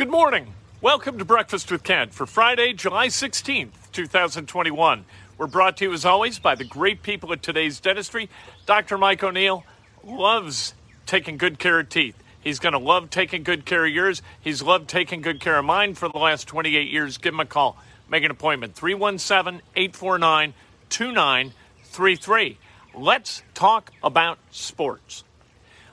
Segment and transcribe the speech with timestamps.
[0.00, 0.54] Good morning.
[0.80, 5.04] Welcome to Breakfast with Kent for Friday, July 16th, 2021.
[5.36, 8.30] We're brought to you, as always, by the great people at today's dentistry.
[8.64, 8.96] Dr.
[8.96, 9.62] Mike O'Neill
[10.02, 10.72] loves
[11.04, 12.16] taking good care of teeth.
[12.40, 14.22] He's going to love taking good care of yours.
[14.40, 17.18] He's loved taking good care of mine for the last 28 years.
[17.18, 17.76] Give him a call.
[18.08, 18.74] Make an appointment.
[18.76, 20.54] 317 849
[20.88, 22.58] 2933.
[22.94, 25.24] Let's talk about sports.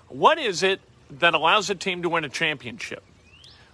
[0.07, 0.79] What is it
[1.11, 3.03] that allows a team to win a championship?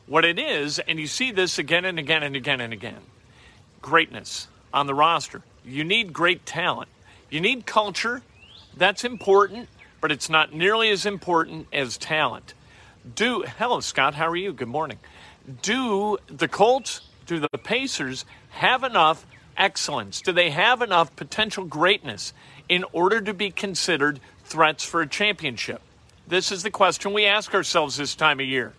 [0.06, 3.02] What it is, and you see this again and again and again and again
[3.82, 5.44] greatness on the roster.
[5.64, 6.90] You need great talent.
[7.30, 8.24] You need culture.
[8.76, 9.70] That's important,
[10.02, 12.54] but it's not nearly as important as talent.
[13.16, 14.54] Do hello Scott, how are you?
[14.54, 14.98] Good morning.
[15.62, 19.26] Do the Colts, do the Pacers have enough
[19.58, 20.22] excellence?
[20.22, 22.34] Do they have enough potential greatness
[22.70, 25.82] in order to be considered threats for a championship?
[26.26, 28.74] This is the question we ask ourselves this time of year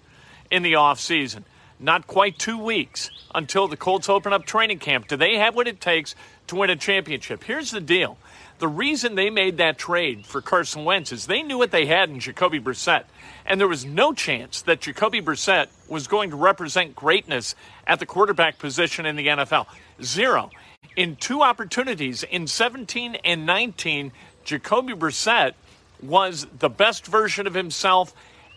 [0.55, 1.43] in the offseason.
[1.81, 5.09] Not quite two weeks until the Colts open up training camp.
[5.09, 6.15] Do they have what it takes
[6.47, 7.43] to win a championship?
[7.43, 8.17] Here's the deal.
[8.61, 12.09] The reason they made that trade for Carson Wentz is they knew what they had
[12.09, 13.03] in Jacoby Brissett.
[13.45, 18.07] And there was no chance that Jacoby Brissett was going to represent greatness at the
[18.07, 19.67] quarterback position in the NFL.
[20.01, 20.51] Zero.
[20.95, 24.13] In two opportunities, in 17 and 19,
[24.45, 25.55] Jacoby Brissett
[26.01, 28.15] was the best version of himself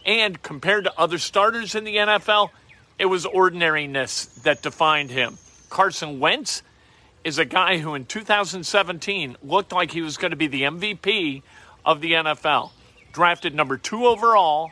[0.07, 2.49] and compared to other starters in the NFL,
[2.97, 5.37] it was ordinariness that defined him.
[5.69, 6.63] Carson Wentz
[7.25, 11.43] is a guy who in 2017 looked like he was going to be the MVP
[11.85, 12.71] of the NFL.
[13.11, 14.71] Drafted number two overall.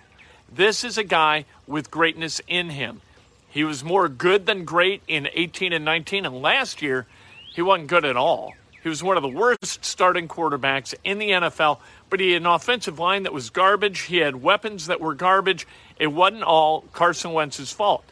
[0.51, 3.01] This is a guy with greatness in him.
[3.49, 7.07] He was more good than great in 18 and 19, and last year,
[7.53, 8.53] he wasn't good at all.
[8.85, 11.79] He was one of the worst starting quarterbacks in the NFL,
[12.11, 14.01] but he had an offensive line that was garbage.
[14.01, 15.65] He had weapons that were garbage.
[15.97, 18.05] It wasn't all Carson Wentz's fault,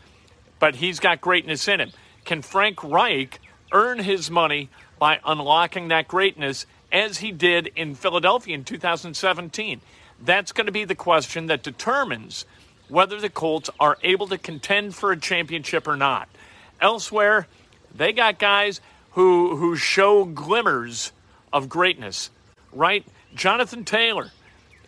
[0.57, 1.91] but he's got greatness in him.
[2.25, 3.39] Can Frank Reich
[3.71, 9.79] earn his money by unlocking that greatness as he did in Philadelphia in 2017?
[10.25, 12.45] That's going to be the question that determines
[12.89, 16.29] whether the Colts are able to contend for a championship or not.
[16.81, 17.45] Elsewhere,
[17.93, 18.81] they got guys
[19.13, 21.11] who who show glimmers
[21.51, 22.29] of greatness,
[22.71, 23.05] right?
[23.35, 24.31] Jonathan Taylor,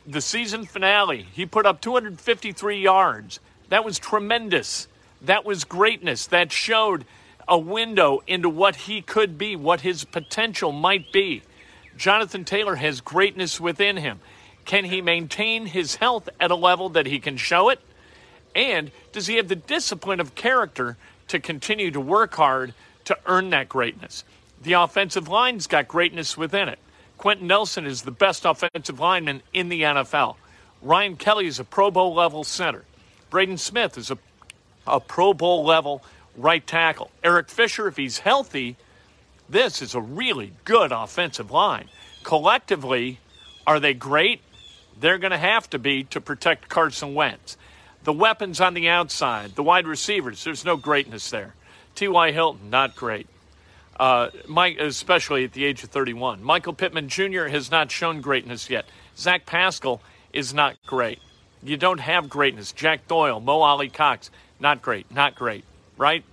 [0.05, 3.39] the season finale, he put up 253 yards.
[3.69, 4.87] That was tremendous.
[5.21, 6.27] That was greatness.
[6.27, 7.05] That showed
[7.47, 11.41] a window into what he could be, what his potential might be.
[11.97, 14.19] Jonathan Taylor has greatness within him.
[14.65, 17.79] Can he maintain his health at a level that he can show it?
[18.55, 20.97] And does he have the discipline of character
[21.27, 22.73] to continue to work hard
[23.05, 24.23] to earn that greatness?
[24.61, 26.79] The offensive line's got greatness within it.
[27.17, 30.35] Quenton Nelson is the best offensive lineman in the NFL.
[30.81, 32.83] Ryan Kelly is a Pro Bowl level center.
[33.29, 34.17] Braden Smith is a,
[34.85, 36.03] a Pro Bowl level
[36.37, 37.11] right tackle.
[37.23, 38.75] Eric Fisher, if he's healthy,
[39.49, 41.89] this is a really good offensive line.
[42.23, 43.19] Collectively,
[43.65, 44.41] are they great?
[44.99, 47.57] They're going to have to be to protect Carson Wentz.
[48.03, 51.53] The weapons on the outside, the wide receivers, there's no greatness there.
[51.95, 52.31] T.Y.
[52.31, 53.27] Hilton, not great
[53.99, 56.43] uh, Mike, especially at the age of 31.
[56.43, 57.45] Michael Pittman Jr.
[57.45, 58.85] has not shown greatness yet.
[59.17, 60.01] Zach Pascal
[60.33, 61.19] is not great.
[61.63, 62.71] You don't have greatness.
[62.71, 65.63] Jack Doyle, Mo Alie-Cox, not great, not great,
[65.97, 66.23] right?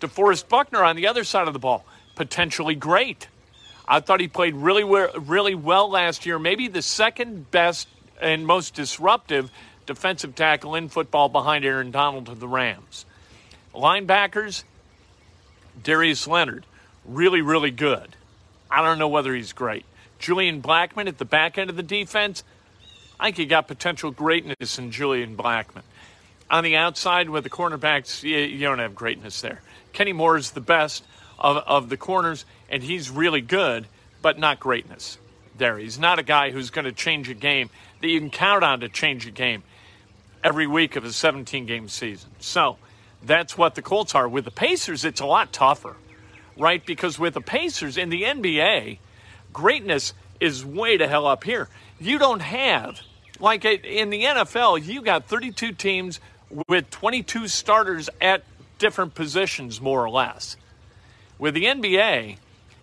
[0.00, 1.84] DeForest Buckner on the other side of the ball,
[2.14, 3.28] potentially great.
[3.86, 7.88] I thought he played really, really well last year, maybe the second best
[8.20, 9.50] and most disruptive
[9.84, 13.04] defensive tackle in football behind Aaron Donald of the Rams.
[13.74, 14.64] Linebackers,
[15.82, 16.66] Darius Leonard,
[17.04, 18.16] really, really good.
[18.70, 19.84] I don't know whether he's great.
[20.18, 22.44] Julian Blackmon at the back end of the defense,
[23.18, 25.82] I think you got potential greatness in Julian Blackmon.
[26.50, 29.62] On the outside with the cornerbacks, you, you don't have greatness there.
[29.92, 31.04] Kenny Moore is the best
[31.38, 33.86] of, of the corners, and he's really good,
[34.20, 35.18] but not greatness
[35.56, 35.78] there.
[35.78, 37.70] He's not a guy who's going to change a game
[38.00, 39.62] that you can count on to change a game
[40.42, 42.30] every week of a 17 game season.
[42.40, 42.78] So
[43.24, 44.28] that's what the Colts are.
[44.28, 45.96] With the Pacers, it's a lot tougher,
[46.56, 46.84] right?
[46.84, 48.98] Because with the Pacers in the NBA,
[49.52, 51.68] greatness is way to hell up here.
[52.00, 53.00] You don't have,
[53.38, 56.20] like in the NFL, you got 32 teams
[56.68, 58.44] with 22 starters at
[58.78, 60.56] different positions, more or less.
[61.38, 62.36] With the NBA,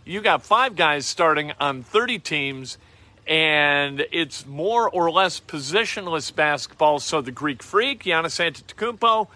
[0.05, 2.77] you got five guys starting on 30 teams,
[3.27, 6.99] and it's more or less positionless basketball.
[6.99, 9.27] So the Greek Freak, Giannis Antetokounmpo,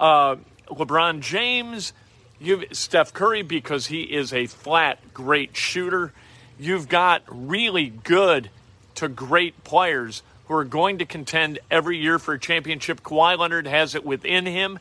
[0.00, 0.36] uh,
[0.68, 1.92] LeBron James,
[2.40, 6.12] you've Steph Curry because he is a flat great shooter.
[6.58, 8.50] You've got really good
[8.96, 13.02] to great players who are going to contend every year for a championship.
[13.02, 14.78] Kawhi Leonard has it within him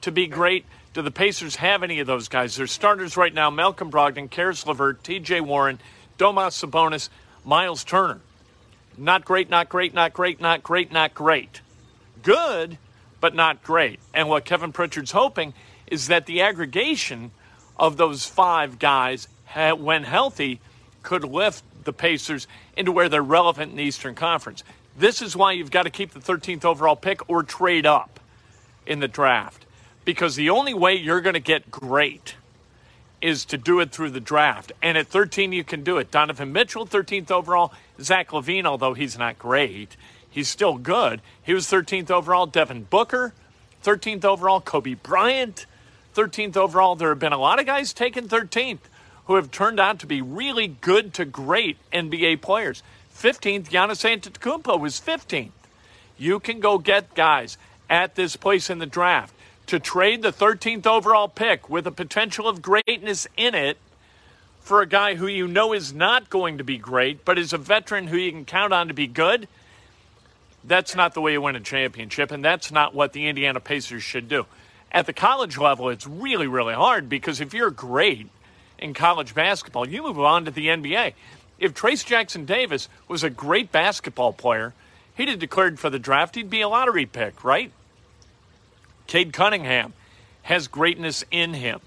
[0.00, 0.64] to be great.
[0.94, 2.56] Do the Pacers have any of those guys?
[2.56, 5.78] Their starters right now Malcolm Brogdon, Caris LeVert, TJ Warren,
[6.18, 7.10] Domas Sabonis,
[7.44, 8.20] Miles Turner.
[8.96, 11.60] Not great, not great, not great, not great, not great.
[12.22, 12.78] Good,
[13.24, 14.00] but not great.
[14.12, 15.54] And what Kevin Pritchard's hoping
[15.86, 17.30] is that the aggregation
[17.78, 19.28] of those five guys,
[19.78, 20.60] when healthy,
[21.02, 24.62] could lift the Pacers into where they're relevant in the Eastern Conference.
[24.94, 28.20] This is why you've got to keep the 13th overall pick or trade up
[28.84, 29.64] in the draft
[30.04, 32.34] because the only way you're going to get great
[33.22, 34.70] is to do it through the draft.
[34.82, 36.10] And at 13, you can do it.
[36.10, 37.72] Donovan Mitchell, 13th overall.
[37.98, 39.96] Zach LaVine, although he's not great,
[40.34, 41.22] he's still good.
[41.42, 42.46] He was 13th overall.
[42.46, 43.32] Devin Booker,
[43.84, 44.60] 13th overall.
[44.60, 45.66] Kobe Bryant,
[46.14, 46.96] 13th overall.
[46.96, 48.80] There have been a lot of guys taken 13th
[49.26, 52.82] who have turned out to be really good to great NBA players.
[53.16, 55.50] 15th, Giannis Antetokounmpo was 15th.
[56.18, 57.56] You can go get guys
[57.88, 59.34] at this place in the draft
[59.66, 63.78] to trade the 13th overall pick with a potential of greatness in it
[64.60, 67.58] for a guy who you know is not going to be great, but is a
[67.58, 69.46] veteran who you can count on to be good,
[70.66, 74.02] that's not the way you win a championship, and that's not what the Indiana Pacers
[74.02, 74.46] should do.
[74.90, 78.28] At the college level, it's really, really hard because if you're great
[78.78, 81.14] in college basketball, you move on to the NBA.
[81.58, 84.72] If Trayce Jackson-Davis was a great basketball player,
[85.16, 87.72] he'd have declared for the draft, he'd be a lottery pick, right?
[89.06, 89.92] Cade Cunningham
[90.42, 91.80] has greatness in him.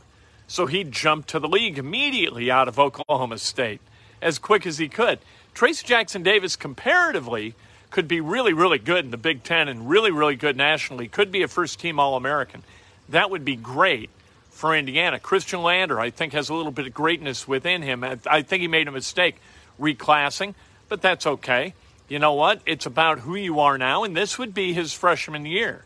[0.48, 3.82] So he jumped to the league immediately out of Oklahoma State
[4.22, 5.20] as quick as he could.
[5.54, 7.54] Trayce Jackson-Davis, comparatively,
[7.90, 11.08] could be really, really good in the Big Ten and really, really good nationally.
[11.08, 12.64] Could be a first team All American.
[13.10, 14.10] That would be great
[14.50, 15.20] for Indiana.
[15.20, 18.04] Khristian Lander, I think, has a little bit of greatness within him.
[18.04, 19.36] I think he made a mistake
[19.80, 20.56] reclassing,
[20.90, 21.74] but that's okay.
[22.10, 22.62] You know what?
[22.66, 25.84] It's about who you are now, and this would be his freshman year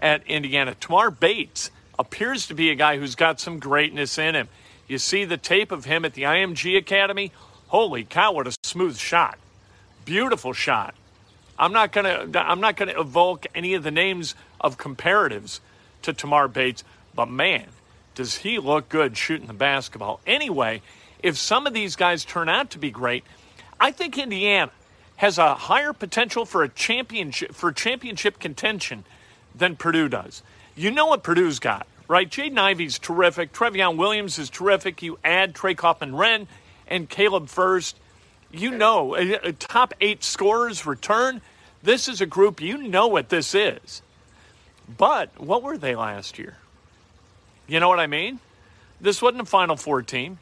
[0.00, 0.74] at Indiana.
[0.74, 4.48] Tamar Bates appears to be a guy who's got some greatness in him.
[4.88, 7.32] You see the tape of him at the IMG Academy.
[7.68, 9.38] Holy cow, what a smooth shot.
[10.04, 10.94] Beautiful shot.
[11.62, 15.60] I'm not going to I'm not going to evoke any of the names of comparatives
[16.02, 16.82] to Tamar Bates,
[17.14, 17.66] but man,
[18.16, 20.18] does he look good shooting the basketball.
[20.26, 20.82] Anyway,
[21.22, 23.22] if some of these guys turn out to be great,
[23.78, 24.72] I think Indiana
[25.18, 29.04] has a higher potential for a championship for championship contention
[29.54, 30.42] than Purdue does.
[30.74, 32.28] You know what Purdue's got, right?
[32.28, 33.52] Jaden Ivey's terrific.
[33.52, 35.00] Trevion Williams is terrific.
[35.00, 36.48] You add Trey Kaufman-Renn
[36.88, 37.94] and Caleb Furst.
[38.50, 39.16] You know,
[39.60, 41.40] top eight scorers return.
[41.82, 44.02] This is a group, you know what this is.
[44.96, 46.56] But what were they last year?
[47.66, 48.40] You know what I mean?
[49.00, 50.38] This wasn't a Final Four team.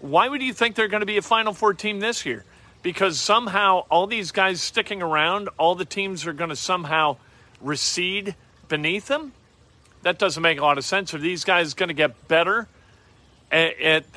[0.00, 2.44] Why would you think they're going to be a Final Four team this year?
[2.82, 7.16] Because somehow all these guys sticking around, all the teams are going to somehow–
[7.62, 8.34] recede
[8.68, 9.32] beneath them?
[10.02, 11.14] That doesn't make a lot of sense.
[11.14, 12.66] Are these guys going to get better
[13.50, 14.16] at at,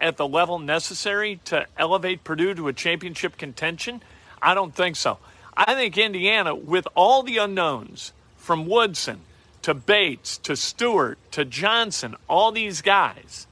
[0.00, 4.02] at the level necessary to elevate Purdue to a championship contention?
[4.40, 5.18] I don't think so.
[5.56, 9.20] I think Indiana, with all the unknowns from Woodson
[9.62, 13.46] to Bates to Stewart to Johnson, all these guys,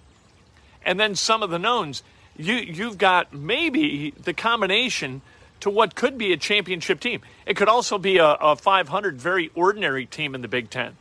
[0.84, 2.02] and then some of the knowns,
[2.36, 5.22] you you've got maybe the combination
[5.60, 7.22] to what could be a championship team.
[7.46, 10.96] It could also be a, a 500 very ordinary team in the Big Ten.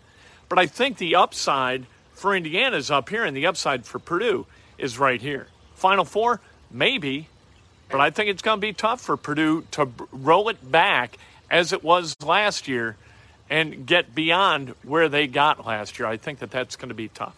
[0.47, 4.45] But I think the upside for Indiana is up here, and the upside for Purdue
[4.77, 5.47] is right here.
[5.75, 6.39] Final four,
[6.71, 7.27] maybe,
[7.93, 11.15] but I think it's going to be tough for Purdue to roll it back
[11.51, 12.97] as it was last year
[13.51, 16.07] and get beyond where they got last year.
[16.07, 17.35] I think that that's going to be tough.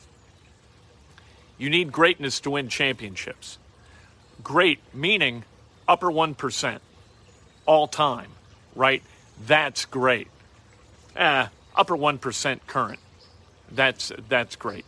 [1.57, 3.57] You need greatness to win championships.
[4.41, 5.43] Great meaning
[5.89, 6.79] upper 1%
[7.65, 8.31] all time,
[8.77, 9.03] right?
[9.45, 10.29] That's great.
[11.17, 13.01] Eh, upper 1% current.
[13.69, 14.85] That's that's great.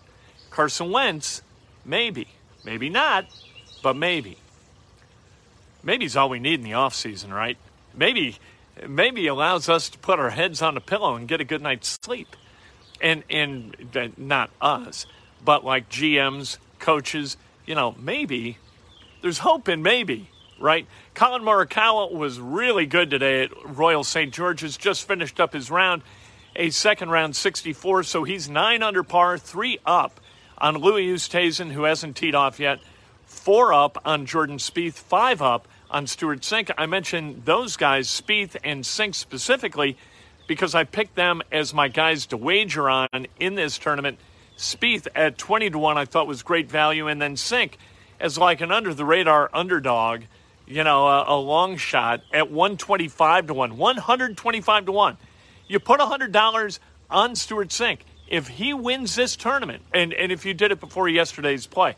[0.49, 1.41] Carson Wentz,
[1.83, 2.29] maybe.
[2.63, 3.25] Maybe not,
[3.83, 4.37] but maybe.
[5.83, 7.57] Maybe's all we need in the offseason, right?
[7.95, 8.37] Maybe
[8.87, 11.97] maybe allows us to put our heads on a pillow and get a good night's
[12.01, 12.35] sleep.
[13.01, 15.05] And and uh, not us,
[15.43, 18.57] but like GMs, coaches, you know, maybe
[19.21, 20.29] there's hope in maybe,
[20.59, 20.87] right?
[21.13, 24.33] Collin Morikawa was really good today at Royal St.
[24.33, 26.01] George's, just finished up his round,
[26.55, 30.19] a second round 64, so he's 9 under par, 3 up
[30.57, 32.79] on Louis Oosthuizen, who hasn't teed off yet,
[33.47, 36.69] 4 up on Jordan Spieth, 5 up on Stewart Cink.
[36.77, 39.95] I mentioned those guys, Spieth and Cink specifically,
[40.49, 43.07] because I picked them as my guys to wager on
[43.39, 44.19] in this tournament.
[44.57, 47.75] Spieth at 20 to 1, I thought was great value, and then Cink
[48.19, 50.23] as like an under the radar underdog,
[50.65, 55.17] you know, a, a long shot at 125 to 1, 125 to 1.
[55.69, 57.99] You put $100 on Stewart Cink.
[58.27, 61.95] If he wins this tournament, and, and if you did it before yesterday's play,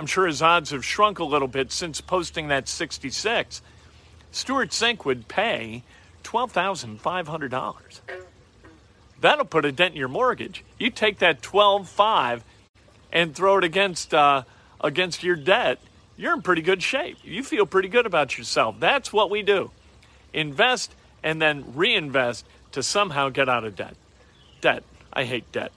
[0.00, 3.60] I'm sure his odds have shrunk a little bit since posting that 66.
[4.32, 5.82] Stewart Cink would pay
[6.24, 8.00] $12,500.
[9.20, 10.64] That'll put a dent in your mortgage.
[10.78, 12.40] You take that 12.5
[13.12, 14.44] and throw it against uh,
[14.80, 15.78] against your debt.
[16.16, 17.18] You're in pretty good shape.
[17.22, 18.80] You feel pretty good about yourself.
[18.80, 19.70] That's what we do.
[20.32, 23.96] Invest and then reinvest to somehow get out of debt.
[24.62, 24.82] Debt.
[25.12, 25.72] I hate debt.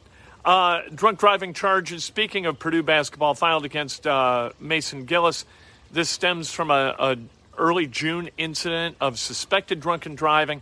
[0.46, 2.04] Uh, drunk driving charges.
[2.04, 5.46] Speaking of Purdue basketball, filed against uh, Mason Gillis.
[5.90, 7.18] This stems from a, a,
[7.58, 10.62] early June incident of suspected drunken driving,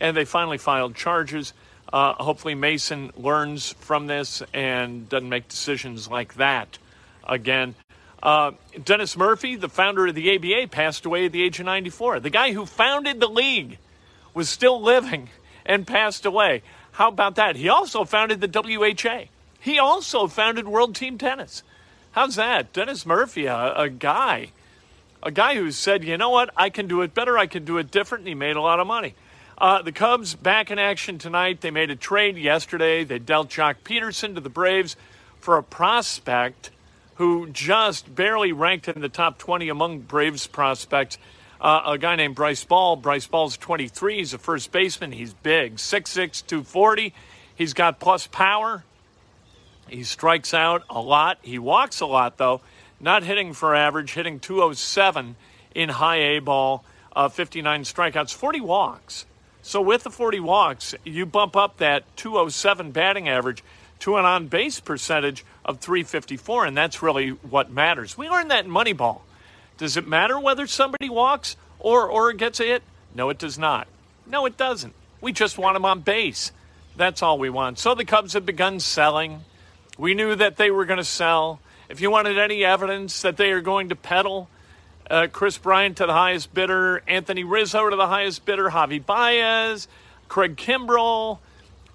[0.00, 1.54] and they finally filed charges.
[1.92, 6.78] Uh, hopefully, Mason learns from this and doesn't make decisions like that
[7.26, 7.74] again.
[8.22, 8.52] Uh,
[8.84, 12.20] Dennis Murphy, the founder of the ABA, passed away at the age of 94.
[12.20, 13.78] The guy who founded the league
[14.34, 15.30] was still living
[15.64, 16.62] and passed away.
[16.96, 17.56] How about that?
[17.56, 19.24] He also founded the WHA.
[19.60, 21.62] He also founded World Team Tennis.
[22.12, 22.72] How's that?
[22.72, 24.52] Dennis Murphy, a, a guy,
[25.22, 27.76] a guy who said, you know what, I can do it better, I can do
[27.76, 29.14] it different, and he made a lot of money.
[29.58, 31.60] Uh, the Cubs back in action tonight.
[31.60, 33.04] They made a trade yesterday.
[33.04, 34.96] They dealt Joc Pederson to the Braves
[35.38, 36.70] for a prospect
[37.16, 41.18] who just barely ranked in the top 20 among Braves prospects
[41.60, 42.96] uh, a guy named Bryce Ball.
[42.96, 44.16] Bryce Ball's 23.
[44.16, 45.12] He's a first baseman.
[45.12, 47.14] He's big, 6'6, 240.
[47.54, 48.84] He's got plus power.
[49.88, 51.38] He strikes out a lot.
[51.42, 52.60] He walks a lot, though.
[53.00, 55.36] Not hitting for average, hitting 207
[55.74, 56.84] in high A ball,
[57.14, 59.26] uh, 59 strikeouts, 40 walks.
[59.62, 63.62] So with the 40 walks, you bump up that 207 batting average
[64.00, 68.16] to an on base percentage of 354, and that's really what matters.
[68.16, 69.20] We learned that in Moneyball.
[69.78, 72.82] Does it matter whether somebody walks or, or gets a hit?
[73.14, 73.88] No, it does not.
[74.26, 74.94] No, it doesn't.
[75.20, 76.52] We just want them on base.
[76.96, 77.78] That's all we want.
[77.78, 79.40] So the Cubs have begun selling.
[79.98, 81.60] We knew that they were going to sell.
[81.88, 84.48] If you wanted any evidence that they are going to peddle,
[85.10, 89.88] uh, Kris Bryant to the highest bidder, Anthony Rizzo to the highest bidder, Javi Baez,
[90.28, 91.38] Craig Kimbrel,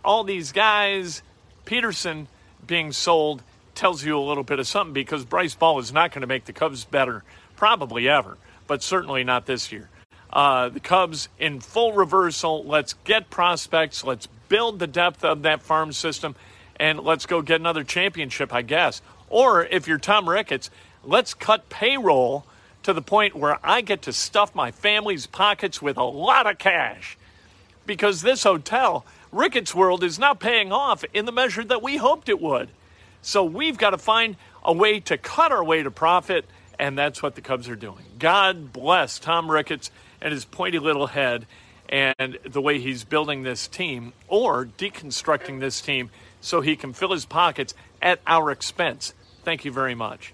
[0.06, 1.22] all these guys,
[1.66, 2.28] Pederson
[2.66, 3.44] being sold
[3.76, 6.46] tells you a little bit of something because Bryce Ball is not going to make
[6.46, 7.24] the Cubs better
[7.62, 9.88] probably ever, but certainly not this year.
[10.34, 12.64] Uh, the Cubs in full reversal.
[12.64, 14.04] Let's get prospects.
[14.04, 16.34] Let's build the depth of that farm system,
[16.78, 19.04] and let's go get another championship, I guess.
[19.30, 20.72] Or if you're Tom Ricketts,
[21.04, 22.48] let's cut payroll
[22.82, 26.58] to the point where I get to stuff my family's pockets with a lot of
[26.58, 27.16] cash.
[27.86, 32.28] Because this hotel, Ricketts World, is not paying off in the measure that we hoped
[32.28, 32.70] it would.
[33.22, 36.46] So we've got to find a way to cut our way to profit
[36.82, 38.04] and that's what the Cubs are doing.
[38.18, 41.46] God bless Tom Ricketts and his pointy little head
[41.88, 46.10] and the way he's building this team or deconstructing this team
[46.42, 49.14] so he can fill his pockets at our expense.
[49.44, 50.34] Thank you very much.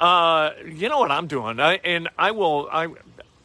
[0.00, 2.68] Uh, you know what I'm doing, I, and I will.
[2.70, 2.88] I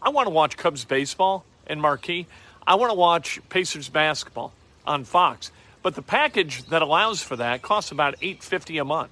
[0.01, 2.25] I want to watch Cubs baseball and marquee.
[2.65, 4.51] I want to watch Pacers basketball
[4.85, 5.51] on Fox,
[5.83, 9.11] but the package that allows for that costs about eight fifty a month.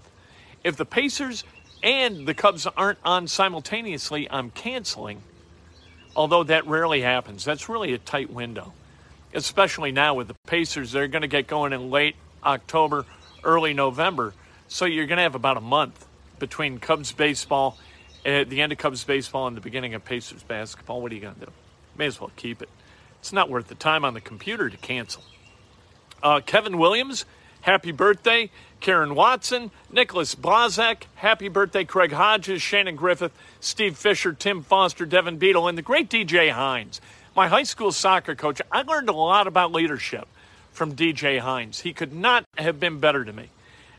[0.64, 1.44] If the Pacers
[1.84, 5.22] and the Cubs aren't on simultaneously, I'm canceling
[6.18, 7.46] although that rarely happens.
[7.46, 8.74] That's really a tight window,
[9.34, 10.92] especially now with the Pacers.
[10.92, 13.06] They're going to get going in late October,
[13.44, 14.34] early November.
[14.68, 16.06] So you're going to have about a month
[16.40, 17.78] between Cubs baseball,
[18.26, 21.02] at the end of Cubs baseball, and the beginning of Pacers basketball.
[21.02, 21.52] What are you going to do?
[21.96, 22.70] May as well keep it.
[23.20, 25.24] It's not worth the time on the computer to cancel.
[26.22, 27.26] Uh, Kevin Williams,
[27.62, 28.50] happy birthday.
[28.80, 31.84] Karen Watson, Nicholas Blazek, happy birthday.
[31.84, 37.02] Craig Hodges, Shannon Griffith, Steve Fisher, Tim Foster, Devin Beadle, and the great DJ Hines.
[37.36, 40.28] My high school soccer coach, I learned a lot about leadership
[40.72, 41.80] from DJ Hines.
[41.82, 43.50] He could not have been better to me.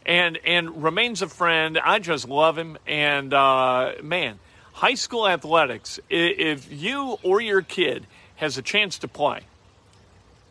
[0.07, 1.79] And, and remains a friend.
[1.79, 2.79] I just love him.
[2.87, 4.38] And uh, man,
[4.73, 9.41] high school athletics, if you or your kid has a chance to play,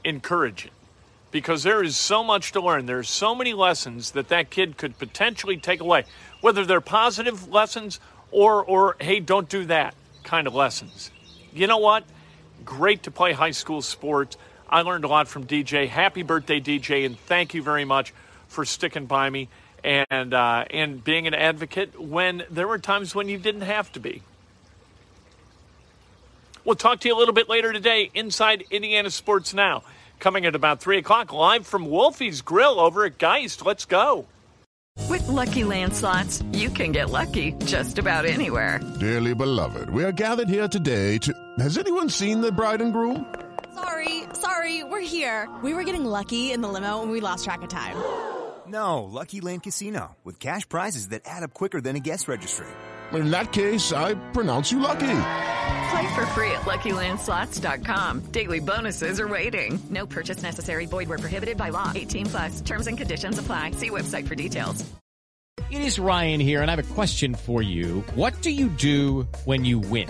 [0.03, 0.71] encourage it
[1.31, 2.85] because there is so much to learn.
[2.85, 6.05] There's so many lessons that that kid could potentially take away,
[6.41, 7.99] whether they're positive lessons
[8.31, 11.11] or, or hey, don't do that kind of lessons.
[11.53, 12.03] You know what?
[12.65, 14.37] Great to play high school sports.
[14.69, 15.87] I learned a lot from DJ.
[15.87, 18.13] Happy birthday, DJ, and thank you very much
[18.47, 19.49] for sticking by me
[19.83, 23.99] and uh, and being an advocate when there were times when you didn't have to
[23.99, 24.21] be.
[26.65, 29.83] We'll talk to you a little bit later today inside Indiana Sports Now
[30.19, 33.65] coming at about 3 o'clock live from Wolfie's Grill over at Geist.
[33.65, 34.25] Let's go.
[35.09, 38.79] With lucky landslots, you can get lucky just about anywhere.
[38.99, 41.33] Dearly beloved, we are gathered here today to.
[41.59, 43.33] Has anyone seen the bride and groom?
[43.73, 45.47] Sorry, sorry, we're here.
[45.63, 47.95] We were getting lucky in the limo and we lost track of time.
[48.69, 52.67] No, Lucky Land Casino, with cash prizes that add up quicker than a guest registry.
[53.13, 55.07] In that case, I pronounce you lucky.
[55.89, 58.31] Play for free at LuckyLandSlots.com.
[58.31, 59.79] Daily bonuses are waiting.
[59.89, 60.85] No purchase necessary.
[60.85, 61.91] Void where prohibited by law.
[61.95, 62.61] 18 plus.
[62.61, 63.71] Terms and conditions apply.
[63.71, 64.83] See website for details.
[65.69, 68.01] It is Ryan here, and I have a question for you.
[68.15, 70.09] What do you do when you win?